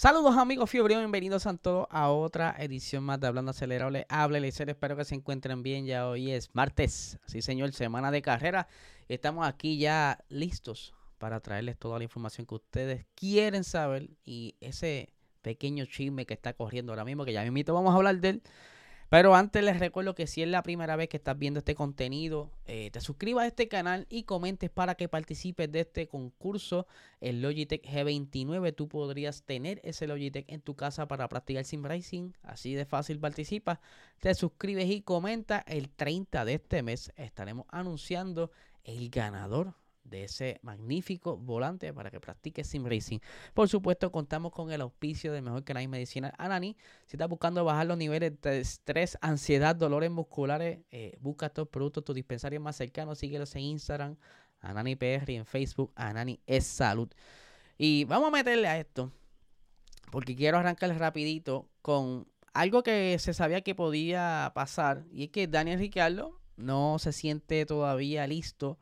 [0.00, 4.06] Saludos amigos fiebre, bienvenidos a todos a otra edición más de Hablando Acelerable.
[4.08, 5.86] Hable, ser, espero que se encuentren bien.
[5.86, 8.68] Ya hoy es martes, sí señor, semana de carrera.
[9.08, 15.14] Estamos aquí ya listos para traerles toda la información que ustedes quieren saber y ese
[15.42, 18.42] pequeño chisme que está corriendo ahora mismo, que ya mismo vamos a hablar de él.
[19.08, 22.50] Pero antes les recuerdo que si es la primera vez que estás viendo este contenido,
[22.66, 26.86] eh, te suscribas a este canal y comentes para que participes de este concurso.
[27.22, 32.32] El Logitech G29, tú podrías tener ese Logitech en tu casa para practicar sim racing.
[32.42, 33.80] Así de fácil participa.
[34.20, 35.64] Te suscribes y comenta.
[35.66, 38.50] El 30 de este mes estaremos anunciando
[38.84, 39.74] el ganador
[40.08, 43.18] de ese magnífico volante para que practique sim racing.
[43.54, 46.76] Por supuesto, contamos con el auspicio del mejor canal medicinal Anani.
[47.06, 52.04] Si estás buscando bajar los niveles de estrés, ansiedad, dolores musculares, eh, busca estos productos,
[52.04, 54.16] tu dispensario más cercano, síguelos en Instagram,
[54.60, 57.08] Anani PR y en Facebook, Anani es salud.
[57.76, 59.12] Y vamos a meterle a esto,
[60.10, 65.46] porque quiero arrancar rapidito con algo que se sabía que podía pasar, y es que
[65.46, 68.78] Daniel Ricciardo no se siente todavía listo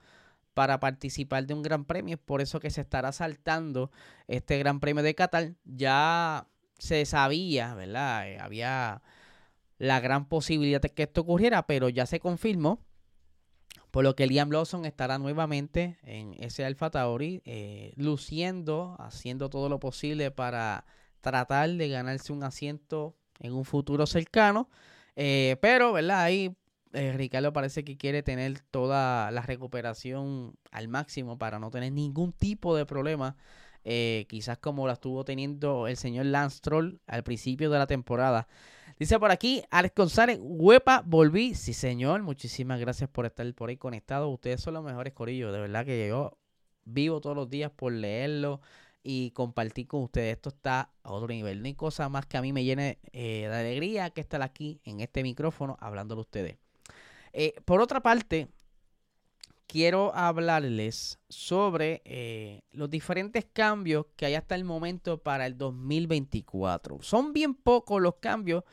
[0.56, 2.16] para participar de un gran premio.
[2.16, 3.90] por eso que se estará saltando
[4.26, 5.52] este gran premio de Qatar.
[5.66, 6.46] Ya
[6.78, 8.26] se sabía, ¿verdad?
[8.26, 9.02] Eh, había
[9.76, 12.80] la gran posibilidad de que esto ocurriera, pero ya se confirmó.
[13.90, 19.68] Por lo que Liam Lawson estará nuevamente en ese Alfa Tauri, eh, luciendo, haciendo todo
[19.68, 20.86] lo posible para
[21.20, 24.70] tratar de ganarse un asiento en un futuro cercano.
[25.16, 26.22] Eh, pero, ¿verdad?
[26.22, 26.56] Ahí
[26.96, 32.32] eh, Ricardo parece que quiere tener toda la recuperación al máximo para no tener ningún
[32.32, 33.36] tipo de problema.
[33.84, 38.48] Eh, quizás como la estuvo teniendo el señor Lance Troll al principio de la temporada.
[38.98, 41.54] Dice por aquí, Alex González, huepa, volví.
[41.54, 44.28] Sí, señor, muchísimas gracias por estar por ahí conectado.
[44.30, 45.52] Ustedes son los mejores corillos.
[45.52, 46.38] De verdad que yo
[46.84, 48.62] vivo todos los días por leerlo
[49.02, 50.36] y compartir con ustedes.
[50.36, 51.60] Esto está a otro nivel.
[51.60, 54.80] No hay cosa más que a mí me llene eh, de alegría que estar aquí
[54.84, 56.66] en este micrófono hablándole a ustedes.
[57.38, 58.48] Eh, por otra parte,
[59.66, 67.02] quiero hablarles sobre eh, los diferentes cambios que hay hasta el momento para el 2024.
[67.02, 68.64] Son bien pocos los cambios,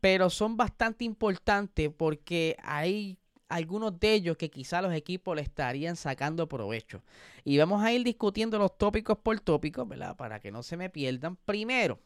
[0.00, 3.16] pero son bastante importantes porque hay
[3.48, 7.04] algunos de ellos que quizá los equipos le estarían sacando provecho.
[7.44, 10.16] Y vamos a ir discutiendo los tópicos por tópicos, ¿verdad?
[10.16, 11.36] Para que no se me pierdan.
[11.36, 12.00] Primero,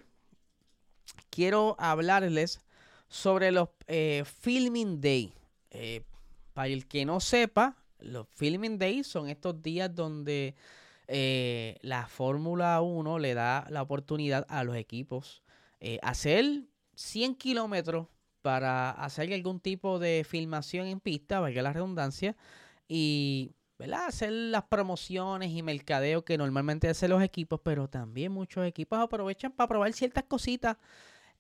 [1.31, 2.61] quiero hablarles
[3.09, 5.33] sobre los eh, Filming Day.
[5.75, 6.03] Eh,
[6.53, 10.55] para el que no sepa, los Filming Days son estos días donde
[11.09, 15.43] eh, la Fórmula 1 le da la oportunidad a los equipos
[15.87, 16.63] eh, hacer
[16.95, 18.07] 100 kilómetros
[18.41, 22.37] para hacer algún tipo de filmación en pista, valga la redundancia,
[22.89, 23.53] y
[24.07, 29.53] hacer las promociones y mercadeo que normalmente hacen los equipos, pero también muchos equipos aprovechan
[29.53, 30.79] para probar ciertas cositas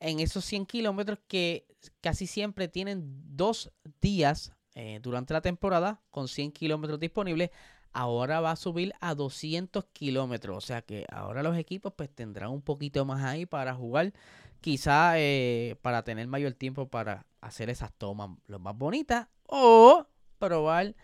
[0.01, 1.67] en esos 100 kilómetros que
[2.01, 3.03] casi siempre tienen
[3.37, 7.51] dos días eh, durante la temporada con 100 kilómetros disponibles.
[7.93, 10.57] Ahora va a subir a 200 kilómetros.
[10.57, 14.13] O sea que ahora los equipos pues tendrán un poquito más ahí para jugar.
[14.61, 19.29] Quizá eh, para tener mayor tiempo para hacer esas tomas lo más bonitas.
[19.47, 20.07] O
[20.39, 20.95] probar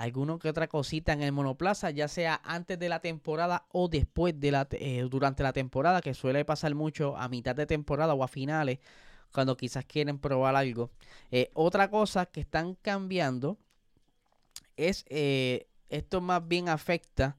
[0.00, 4.38] alguna que otra cosita en el monoplaza, ya sea antes de la temporada o después
[4.40, 8.24] de la eh, durante la temporada, que suele pasar mucho a mitad de temporada o
[8.24, 8.78] a finales,
[9.30, 10.90] cuando quizás quieren probar algo.
[11.30, 13.58] Eh, otra cosa que están cambiando
[14.76, 17.36] es eh, esto más bien afecta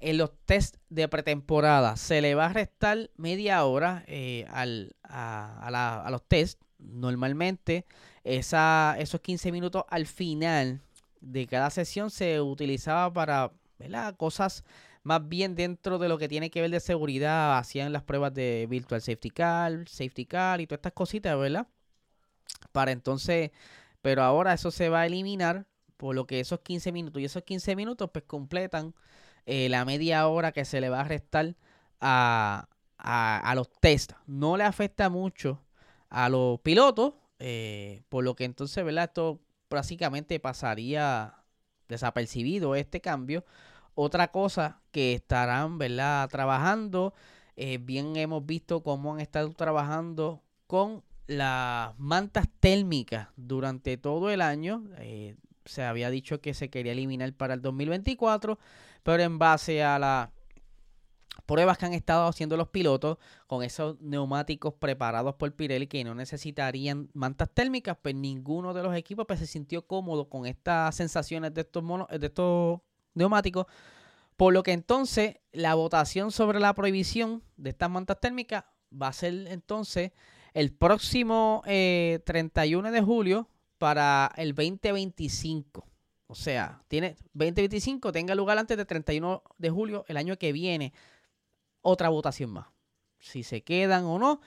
[0.00, 1.96] en los test de pretemporada.
[1.96, 4.04] Se le va a restar media hora
[4.48, 6.60] al, a, los test.
[6.78, 7.84] Normalmente
[8.24, 10.80] esa, esos 15 minutos al final
[11.22, 13.52] de cada sesión se utilizaba para
[14.16, 14.64] cosas
[15.02, 17.58] más bien dentro de lo que tiene que ver de seguridad.
[17.58, 21.66] Hacían las pruebas de Virtual Safety Car, Safety Car y todas estas cositas, ¿verdad?
[22.72, 23.50] Para entonces,
[24.02, 25.66] pero ahora eso se va a eliminar
[25.96, 28.94] por lo que esos 15 minutos y esos 15 minutos pues completan
[29.46, 31.56] eh, la media hora que se le va a restar
[32.00, 32.68] a,
[32.98, 34.12] a, los test.
[34.26, 35.60] No le afecta mucho
[36.08, 39.04] a los pilotos, eh, por lo que entonces, ¿verdad?
[39.04, 39.40] Esto
[39.74, 41.34] básicamente pasaría
[41.88, 43.44] desapercibido este cambio.
[43.94, 46.28] Otra cosa que estarán, ¿verdad?
[46.28, 47.14] Trabajando,
[47.56, 54.40] eh, bien hemos visto cómo han estado trabajando con las mantas térmicas durante todo el
[54.40, 54.84] año.
[54.98, 58.58] Eh, se había dicho que se quería eliminar para el 2024,
[59.02, 60.30] pero en base a las
[61.46, 66.14] pruebas que han estado haciendo los pilotos con esos neumáticos preparados por Pirelli que no
[66.14, 71.54] necesitarían mantas térmicas, pues ninguno de los equipos pues, se sintió cómodo con estas sensaciones
[71.54, 71.82] de estos,
[72.18, 72.80] de estos
[73.14, 73.66] neumáticos.
[74.36, 79.12] Por lo que entonces la votación sobre la prohibición de estas mantas térmicas va a
[79.12, 80.12] ser entonces
[80.54, 85.84] el próximo 31 eh, de julio para el 2025.
[86.26, 90.92] O sea, tiene 2025 tenga lugar antes del 31 de julio el año que viene.
[91.82, 92.66] Otra votación más.
[93.18, 94.40] Si se quedan o no.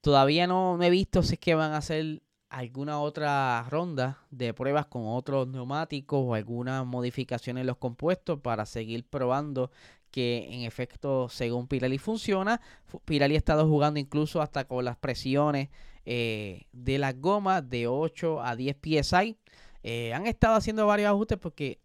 [0.00, 4.86] Todavía no, he visto si es que van a hacer alguna otra ronda de pruebas
[4.86, 9.70] con otros neumáticos o alguna modificación en los compuestos para seguir probando
[10.10, 12.60] que en efecto, según Pirelli, funciona.
[13.06, 15.70] Pirelli ha estado jugando incluso hasta con las presiones
[16.04, 19.38] eh, de las gomas de 8 a 10 psi.
[19.82, 21.80] Eh, han estado haciendo varios ajustes porque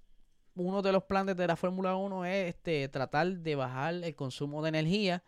[0.58, 4.62] uno de los planes de la Fórmula 1 es este, tratar de bajar el consumo
[4.62, 5.24] de energía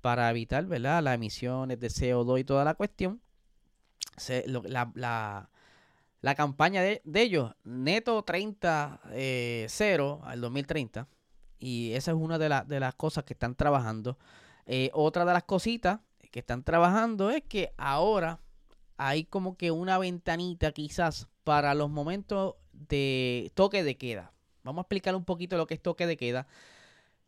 [0.00, 1.02] para evitar ¿verdad?
[1.02, 3.20] las emisiones de CO2 y toda la cuestión.
[4.64, 5.48] la,
[6.36, 9.68] campaña de, ellos, neto 30-0 eh,
[10.24, 11.08] al 2030
[11.58, 14.18] y esa es una de, de las cosas que están trabajando.
[14.66, 16.00] Eh, otra de las cositas
[16.30, 18.40] que están trabajando es que ahora
[18.96, 24.31] hay como que una ventanita quizás para los momentos de toque de queda.
[24.64, 26.46] Vamos a explicar un poquito lo que es toque de queda.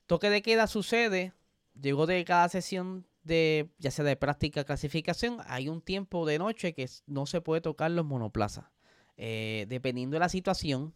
[0.07, 1.33] Toque de queda sucede,
[1.81, 6.75] llegó de cada sesión de, ya sea de práctica clasificación, hay un tiempo de noche
[6.75, 8.67] que no se puede tocar los monoplazas.
[9.17, 10.95] Eh, dependiendo de la situación,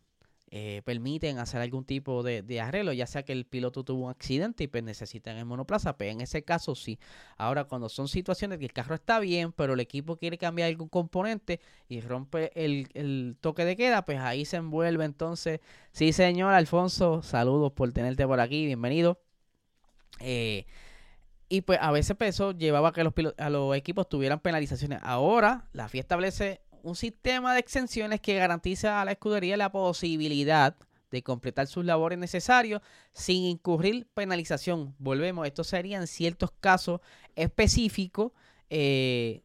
[0.50, 4.64] eh, permiten hacer algún tipo de, arreglo, ya sea que el piloto tuvo un accidente
[4.64, 6.98] y pues necesitan el monoplaza, pues, en ese caso sí.
[7.36, 10.88] Ahora, cuando son situaciones que el carro está bien, pero el equipo quiere cambiar algún
[10.88, 15.60] componente y rompe el, toque de queda, pues ahí se envuelve entonces.
[15.92, 19.20] Sí, señor Alfonso, saludos por tenerte por aquí, bienvenido.
[20.20, 20.64] Eh,
[21.50, 25.00] y pues a veces pues, eso llevaba a que los, a los equipos tuvieran penalizaciones.
[25.02, 30.76] Ahora la FIA establece un sistema de exenciones que garantiza a la escudería la posibilidad
[31.10, 32.82] de completar sus labores necesarios
[33.12, 34.94] sin incurrir penalización.
[34.98, 37.00] Volvemos, esto sería en ciertos casos
[37.34, 38.32] específicos.
[38.70, 39.42] Eh,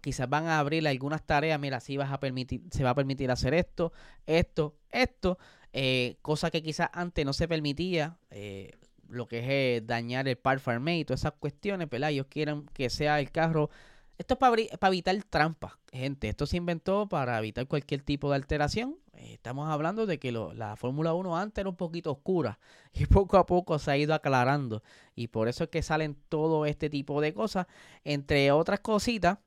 [0.00, 3.30] quizás van a abrir algunas tareas, mira, si vas a permitir, se va a permitir
[3.30, 3.92] hacer esto,
[4.26, 5.38] esto, esto,
[5.72, 8.72] eh, cosa que quizás antes no se permitía, eh,
[9.08, 12.10] lo que es dañar el par farm y todas esas cuestiones, ¿verdad?
[12.10, 13.70] Ellos quieren que sea el carro
[14.20, 16.28] esto es para, evitar trampas, gente.
[16.28, 18.98] Esto se inventó para evitar cualquier tipo de alteración.
[19.14, 22.58] Eh, estamos hablando de que la Fórmula 1 antes era un poquito oscura
[22.92, 24.82] y poco a poco se ha ido aclarando.
[25.14, 27.66] Y por eso es que salen todo este tipo de cosas.
[28.04, 29.38] Entre otras cositas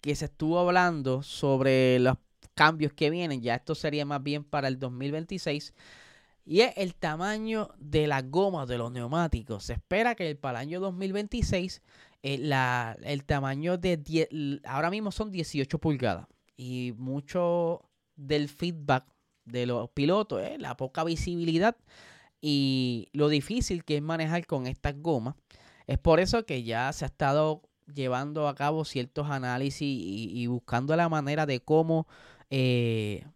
[0.00, 2.16] que se estuvo hablando sobre los
[2.56, 3.40] cambios que vienen.
[3.40, 5.74] Ya esto sería más bien para el 2026.
[6.44, 9.64] Y es el tamaño de las gomas de los neumáticos.
[9.64, 11.82] Se espera que para el año 2026
[12.22, 16.26] eh, la, el tamaño de ahora mismo son 18 pulgadas
[16.56, 19.06] y mucho del feedback
[19.44, 21.76] de los pilotos es la poca visibilidad
[22.40, 25.34] y lo difícil que es manejar con estas gomas.
[25.86, 27.62] Es por eso que ya se ha estado
[27.94, 32.06] llevando a cabo ciertos análisis y, buscando la manera de cómo
[32.50, 33.26] eh,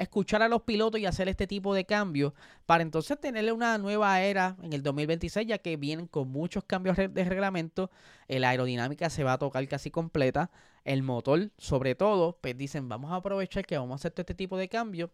[0.00, 2.32] escuchar a los pilotos y hacer este tipo de cambios
[2.66, 6.96] para entonces tenerle una nueva era en el 2026, ya que vienen con muchos cambios
[6.96, 7.90] de reglamento.
[8.26, 10.50] La aerodinámica se va a tocar casi completa.
[10.84, 14.56] El motor, sobre todo, pues dicen, vamos a aprovechar que vamos a hacer este tipo
[14.56, 15.10] de cambios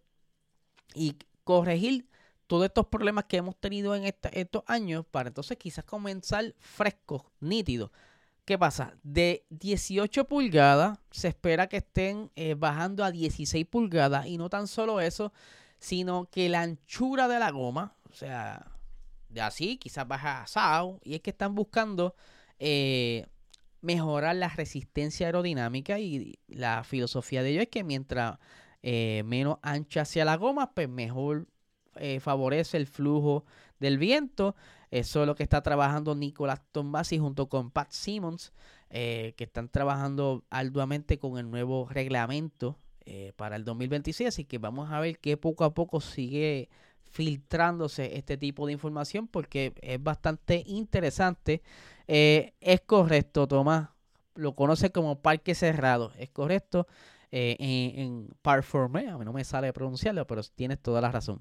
[0.95, 2.09] y corregir
[2.47, 7.91] todos estos problemas que hemos tenido en estos años para entonces quizás comenzar frescos, nítidos.
[8.47, 8.95] ¿Qué pasa?
[9.03, 14.69] De 18 pulgadas se espera que estén eh, bajando a 16 pulgadas y no tan
[14.69, 15.33] solo eso,
[15.81, 18.71] sino que la anchura de la goma, o sea,
[19.31, 22.15] de así quizás baja a SAO y es que están buscando
[22.61, 23.27] eh,
[23.81, 28.39] mejorar la resistencia aerodinámica y la filosofía de ello es que mientras
[28.81, 31.49] eh, menos ancha sea la goma, pues mejor
[32.21, 33.45] favorece el flujo
[33.79, 34.55] del viento
[34.91, 38.53] eso es lo que está trabajando Nicolás Tombasi junto con Pat Simmons,
[38.91, 44.29] eh, que están trabajando arduamente con el nuevo reglamento eh, para el 2026.
[44.29, 46.69] Así que vamos a ver que poco a poco sigue
[47.11, 51.63] filtrándose este tipo de información porque es bastante interesante.
[52.07, 53.91] Eh, es correcto, Tomás.
[54.35, 56.13] Lo conoce como parque cerrado.
[56.19, 56.87] Es correcto.
[57.33, 59.09] eh, en, en Parforme.
[59.09, 61.41] A mí no me sale pronunciarlo, pero tienes toda la razón.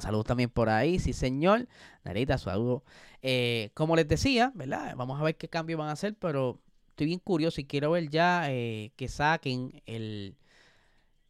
[0.00, 1.68] Saludos también por ahí, sí señor.
[2.04, 2.82] Narita, saludos.
[3.22, 4.94] Eh, como les decía, ¿verdad?
[4.96, 8.08] Vamos a ver qué cambios van a hacer, pero estoy bien curioso y quiero ver
[8.08, 10.36] ya eh, que saquen el,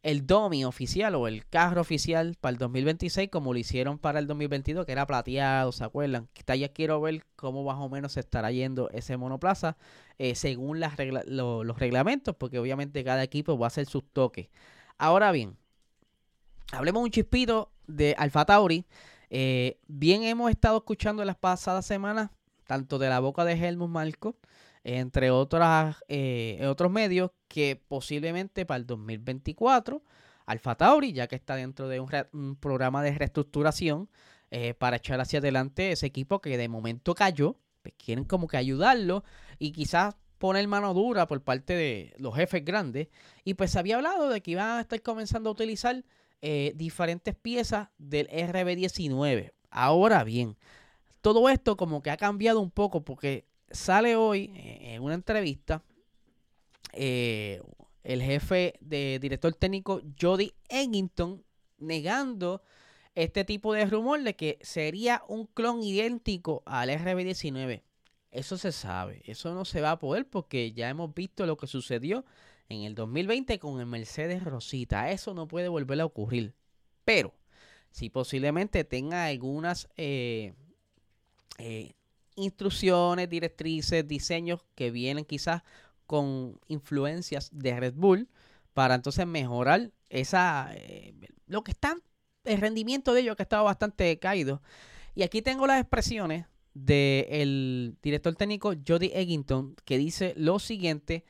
[0.03, 4.27] el DOMI oficial o el carro oficial para el 2026 como lo hicieron para el
[4.27, 6.29] 2022, que era plateado, ¿se acuerdan?
[6.47, 9.77] Ya quiero ver cómo más o menos se estará yendo ese monoplaza
[10.17, 10.93] eh, según las
[11.25, 14.49] los reglamentos, porque obviamente cada equipo va a hacer sus toques.
[14.97, 15.57] Ahora bien,
[16.71, 18.85] hablemos un chispito de Alfa Tauri.
[19.29, 22.31] Eh, bien hemos estado escuchando en las pasadas semanas,
[22.67, 24.37] tanto de la boca de Helmut Marco,
[24.83, 30.03] entre otras, eh, otros medios, que posiblemente para el 2024
[30.45, 34.09] Alfa Tauri, ya que está dentro de un, programa de reestructuración
[34.49, 38.57] eh, para echar hacia adelante ese equipo que de momento cayó, pues quieren como que
[38.57, 39.23] ayudarlo
[39.59, 43.07] y quizás poner mano dura por parte de los jefes grandes.
[43.43, 46.03] Y pues había hablado de que iban a estar comenzando a utilizar
[46.41, 49.51] eh, diferentes piezas del RB19.
[49.69, 50.57] Ahora bien,
[51.21, 55.83] todo esto como que ha cambiado un poco porque sale hoy eh, en una entrevista
[56.93, 57.61] eh,
[58.03, 61.43] el jefe de director técnico Jody Eggington
[61.77, 62.61] negando
[63.15, 67.83] este tipo de rumor de que sería un clon idéntico al RB19.
[68.31, 71.67] Eso se sabe, eso no se va a poder porque ya hemos visto lo que
[71.67, 72.25] sucedió
[72.71, 75.11] en el 2020 con el Mercedes Rosita.
[75.11, 76.55] Eso no puede volver a ocurrir.
[77.05, 77.33] Pero,
[77.91, 80.53] si posiblemente tenga algunas eh,
[81.57, 81.93] eh,
[82.35, 85.63] instrucciones, directrices, diseños que vienen quizás
[86.07, 88.29] con influencias de Red Bull
[88.73, 91.13] para entonces mejorar esa eh,
[91.47, 91.97] lo que está
[92.43, 94.61] el rendimiento de ellos que estaba bastante caído.
[95.13, 101.25] Y aquí tengo las expresiones del director técnico Jody Eggington que dice lo siguiente.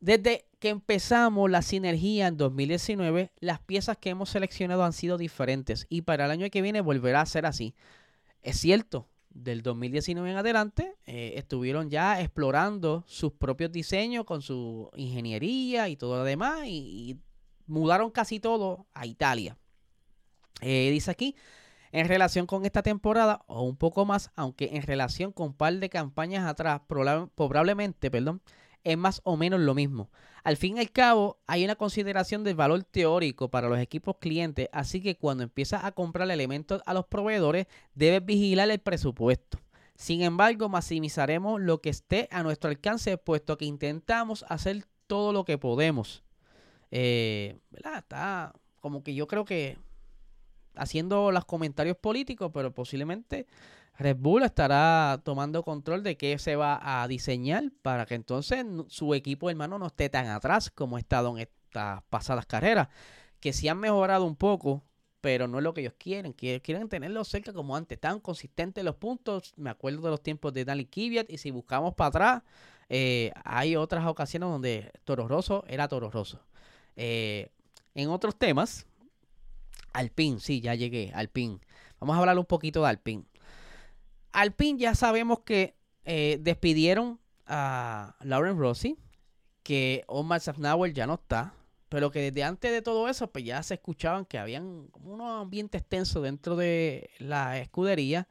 [0.00, 5.86] Desde que empezamos la sinergia en 2019, las piezas que hemos seleccionado han sido diferentes
[5.88, 7.74] y para el año que viene volverá a ser así.
[8.42, 14.90] Es cierto, del 2019 en adelante eh, estuvieron ya explorando sus propios diseños con su
[14.96, 17.18] ingeniería y todo lo demás y,
[17.66, 19.58] mudaron casi todo a Italia.
[20.62, 21.36] Eh, dice aquí,
[21.92, 25.74] en relación con esta temporada o un poco más, aunque en relación con un par
[25.74, 28.40] de campañas atrás, probablemente, perdón,
[28.92, 30.10] es más o menos lo mismo.
[30.44, 34.68] Al fin y al cabo, hay una consideración del valor teórico para los equipos clientes,
[34.72, 39.58] así que cuando empiezas a comprar elementos a los proveedores, debes vigilar el presupuesto.
[39.94, 45.44] Sin embargo, maximizaremos lo que esté a nuestro alcance, puesto que intentamos hacer todo lo
[45.44, 46.22] que podemos.
[46.90, 47.58] Eh.
[47.72, 49.76] Está como que yo creo que
[50.76, 53.46] haciendo los comentarios políticos, pero posiblemente
[53.98, 59.12] Red Bull estará tomando control de qué se va a diseñar para que entonces su
[59.12, 62.88] equipo hermano no esté tan atrás como ha estado en estas pasadas carreras,
[63.40, 64.84] que sí han mejorado un poco,
[65.20, 66.32] pero no es lo que ellos quieren.
[66.32, 69.52] Quieren tenerlo cerca como antes, tan consistentes los puntos.
[69.56, 72.42] Me acuerdo de los tiempos de Dali Kvyat y si buscamos para atrás,
[72.88, 76.40] eh, hay otras ocasiones donde Toro Rosso era Toro Rosso.
[76.94, 77.50] Eh,
[77.96, 78.86] en otros temas,
[79.92, 81.58] Alpine, sí, ya llegué, Alpine.
[81.98, 83.24] Vamos a hablar un poquito de Alpine.
[84.32, 88.96] Alpine ya sabemos que eh, despidieron a Lauren Rossi,
[89.62, 91.54] que Omar Safnauer ya no está,
[91.88, 95.20] pero que desde antes de todo eso, pues ya se escuchaban que habían como un
[95.22, 98.28] ambiente extenso dentro de la escudería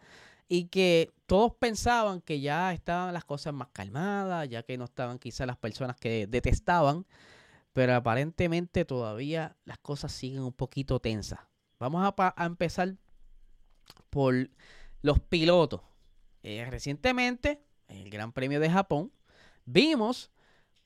[0.48, 5.20] y que todos pensaban que ya estaban las cosas más calmadas, ya que no estaban
[5.20, 7.06] quizás las personas que detestaban,
[7.74, 11.40] pero aparentemente todavía las cosas siguen un poquito tensas.
[11.80, 12.96] Vamos a, a empezar
[14.10, 14.50] por
[15.02, 15.82] los pilotos.
[16.44, 19.12] Eh, recientemente, en el Gran Premio de Japón,
[19.66, 20.32] vimos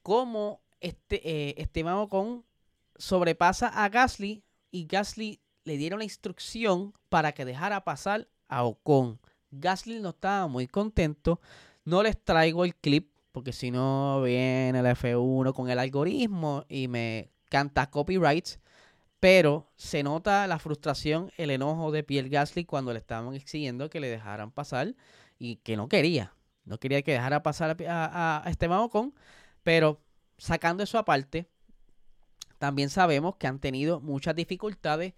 [0.01, 2.45] cómo este, eh, Esteban Ocon
[2.97, 9.19] sobrepasa a Gasly y Gasly le dieron la instrucción para que dejara pasar a Ocon.
[9.51, 11.39] Gasly no estaba muy contento.
[11.83, 16.87] No les traigo el clip porque si no viene el F1 con el algoritmo y
[16.87, 18.59] me canta copyrights.
[19.21, 23.99] Pero se nota la frustración, el enojo de Pierre Gasly cuando le estaban exigiendo que
[23.99, 24.95] le dejaran pasar
[25.37, 26.33] y que no quería.
[26.65, 29.13] No quería que dejara pasar a, Esteban Ocon.
[29.61, 30.01] Pero
[30.39, 31.45] sacando eso aparte,
[32.57, 35.13] también sabemos que han tenido muchas dificultades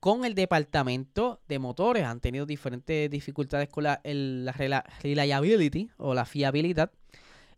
[0.00, 2.02] con el departamento de motores.
[2.02, 6.90] Han tenido diferentes dificultades con la, la reliability o la fiabilidad.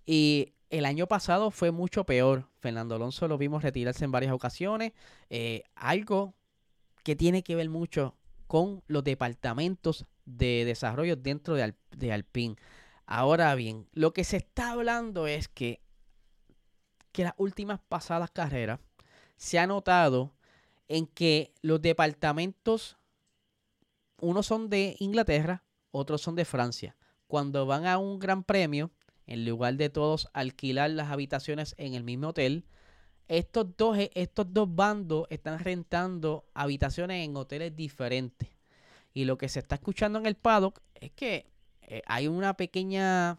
[0.05, 2.49] Y el año pasado fue mucho peor.
[2.59, 4.93] Fernando Alonso lo vimos retirarse en varias ocasiones.
[5.31, 6.35] Eh, algo
[7.03, 12.57] que tiene que ver mucho con los departamentos de desarrollo dentro de, de Alpine.
[13.07, 15.81] Ahora bien, lo que se está hablando es que
[17.17, 18.79] que las últimas pasadas carreras
[19.39, 20.35] se ha notado
[20.87, 22.99] en que los departamentos,
[24.21, 26.95] unos son de Inglaterra, otros son de Francia.
[27.27, 28.91] Cuando van a un gran premio,
[29.27, 32.65] en lugar de todos alquilar las habitaciones en el mismo hotel,
[33.29, 38.49] estos dos, estos dos bandos están rentando habitaciones en hoteles diferentes.
[39.13, 41.47] Y lo que se está escuchando en el paddock es que
[41.83, 43.39] eh, hay una pequeña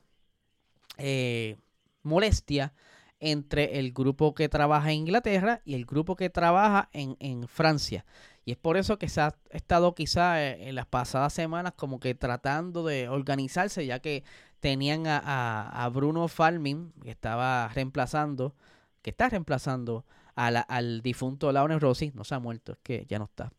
[0.97, 1.57] eh,
[2.03, 2.73] molestia
[3.19, 8.05] entre el grupo que trabaja en Inglaterra y el grupo que trabaja en, Francia.
[8.45, 11.99] Y es por eso que se ha estado quizá eh, en las pasadas semanas como
[11.99, 14.23] que tratando de organizarse, ya que
[14.59, 18.55] tenían a, Bruno Farming, que estaba reemplazando,
[19.01, 23.25] que está reemplazando al difunto Laurent Rossi, no se ha muerto, es que ya no
[23.25, 23.51] está.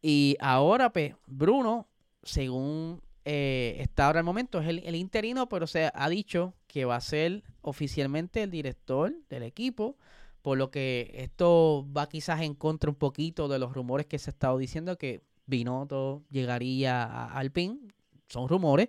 [0.00, 1.86] Y ahora, pues, Bruno,
[2.22, 6.96] según eh, está ahora el momento, es el, interino, pero se ha dicho que va
[6.96, 9.96] a ser oficialmente el director del equipo,
[10.42, 14.30] por lo que esto va quizás en contra un poquito de los rumores que se
[14.30, 17.92] ha estado diciendo que Binotto llegaría al PIN,
[18.28, 18.88] son rumores,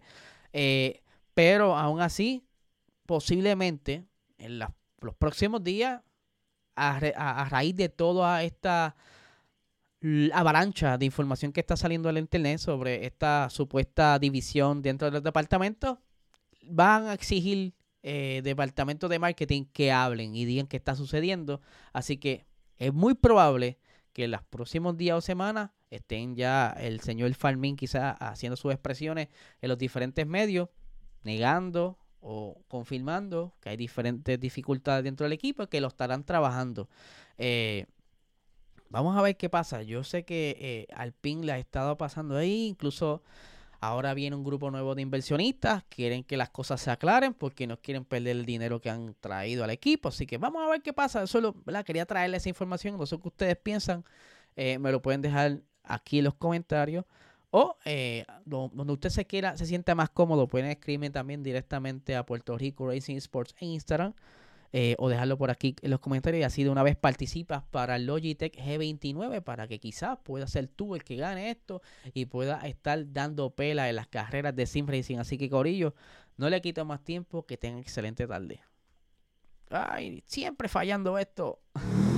[0.54, 1.02] eh,
[1.40, 2.44] pero aún así,
[3.06, 4.06] posiblemente
[4.40, 4.72] en los
[5.18, 6.02] próximos días,
[6.76, 8.98] a, raíz de toda esta
[10.34, 15.24] avalancha de información que está saliendo en internet sobre esta supuesta división dentro de los
[15.24, 16.00] departamentos,
[16.64, 21.62] van a exigir eh, departamentos de marketing que hablen y digan qué está sucediendo.
[21.94, 23.80] Así que es muy probable
[24.12, 28.74] que en los próximos días o semanas estén ya el señor Farming quizás haciendo sus
[28.74, 29.30] expresiones
[29.62, 30.68] en los diferentes medios,
[31.24, 36.90] negando o confirmando que hay diferentes dificultades dentro del equipo que lo estarán trabajando.
[37.38, 37.86] Eh,
[38.90, 39.84] Vamos a ver qué pasa.
[39.84, 42.68] Yo sé que eh, Alpine le ha estado pasando ahí.
[42.68, 43.22] Incluso
[43.80, 45.84] ahora viene un grupo nuevo de inversionistas.
[45.90, 49.64] Quieren que las cosas se aclaren porque no quieren perder el dinero que han traído
[49.64, 50.10] al equipo.
[50.10, 51.28] Así que vamos a ver qué pasa.
[51.28, 52.98] Solo quería traerle esa información.
[52.98, 54.04] No sé qué ustedes piensan.
[54.56, 57.06] Eh, me lo pueden dejar aquí en los comentarios.
[57.52, 62.26] O eh, donde usted se quiera, se sienta más cómodo, pueden escribirme también directamente a
[62.26, 64.14] Puerto Rico Racing Sports en Instagram.
[64.72, 67.96] Eh, o dejarlo por aquí en los comentarios y así de una vez participas para
[67.96, 71.82] el Logitech G29 para que quizás pueda ser tú el que gane esto
[72.14, 75.18] y pueda estar dando pela en las carreras de Sim Racing.
[75.18, 75.96] Así que Corillo,
[76.38, 78.62] no le quito más tiempo, que tenga excelente tarde.
[79.72, 81.60] Ay, siempre fallando esto.